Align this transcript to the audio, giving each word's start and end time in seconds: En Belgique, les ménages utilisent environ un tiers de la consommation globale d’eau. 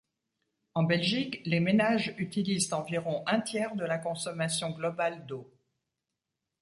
En 0.73 0.81
Belgique, 0.81 1.41
les 1.45 1.59
ménages 1.59 2.15
utilisent 2.17 2.73
environ 2.73 3.21
un 3.27 3.39
tiers 3.39 3.75
de 3.75 3.85
la 3.85 3.99
consommation 3.99 4.71
globale 4.71 5.27
d’eau. 5.27 5.53